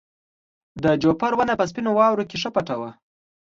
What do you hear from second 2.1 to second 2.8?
کې ښه پټه